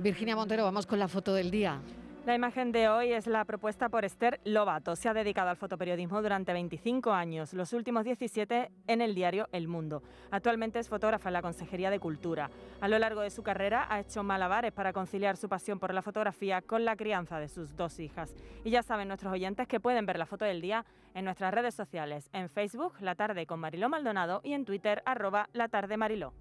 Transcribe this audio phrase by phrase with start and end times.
[0.00, 1.78] Virginia Montero, vamos con la foto del día.
[2.24, 4.96] La imagen de hoy es la propuesta por Esther Lobato.
[4.96, 9.68] Se ha dedicado al fotoperiodismo durante 25 años, los últimos 17 en el diario El
[9.68, 10.02] Mundo.
[10.30, 12.50] Actualmente es fotógrafa en la Consejería de Cultura.
[12.80, 16.00] A lo largo de su carrera ha hecho malabares para conciliar su pasión por la
[16.00, 18.34] fotografía con la crianza de sus dos hijas.
[18.64, 21.74] Y ya saben nuestros oyentes que pueden ver la foto del día en nuestras redes
[21.74, 26.32] sociales, en Facebook, La Tarde con Mariló Maldonado y en Twitter, arroba La Tarde Mariló.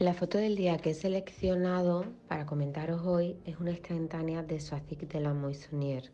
[0.00, 5.00] La foto del día que he seleccionado para comentaros hoy es una instantánea de Soazic
[5.00, 6.10] de la Moissonnière.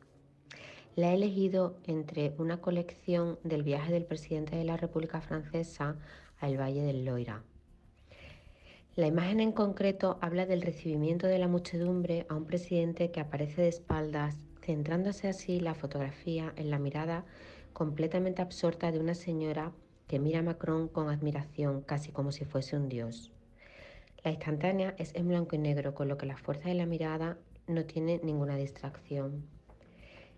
[0.96, 5.94] La he elegido entre una colección del viaje del presidente de la República Francesa
[6.40, 7.44] al Valle del Loira.
[8.96, 13.62] La imagen en concreto habla del recibimiento de la muchedumbre a un presidente que aparece
[13.62, 17.24] de espaldas, centrándose así la fotografía en la mirada
[17.72, 19.70] completamente absorta de una señora
[20.08, 23.30] que mira a Macron con admiración, casi como si fuese un dios.
[24.26, 27.38] La instantánea es en blanco y negro, con lo que la fuerza de la mirada
[27.68, 29.46] no tiene ninguna distracción.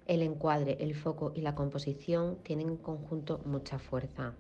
[0.05, 4.35] El encuadre, el foco y la composición tienen en conjunto mucha fuerza.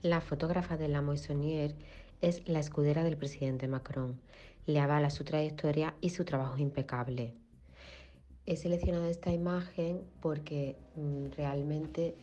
[0.00, 1.74] La fotógrafa de la Moissonnière
[2.22, 4.18] es la escudera del presidente Macron.
[4.64, 7.34] Le avala su trayectoria y su trabajo impecable.
[8.46, 12.14] He seleccionado esta imagen porque mm, realmente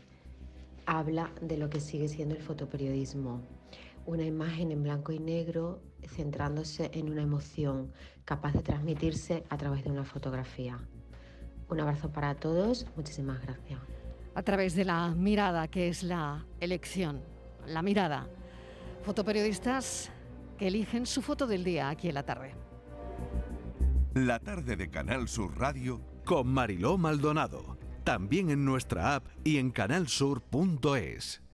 [0.88, 3.42] habla de lo que sigue siendo el fotoperiodismo
[4.06, 7.92] una imagen en blanco y negro centrándose en una emoción
[8.26, 10.80] capaz de transmitirse a través de una fotografía.
[11.70, 13.80] Un abrazo para todos, muchísimas gracias.
[14.36, 17.22] A través de la mirada, que es la elección,
[17.68, 18.28] la mirada.
[19.04, 20.12] Fotoperiodistas
[20.58, 22.54] que eligen su foto del día aquí en la tarde.
[24.14, 27.78] La tarde de Canal Sur Radio con Mariló Maldonado.
[28.04, 31.43] También en nuestra app y en canalsur.es.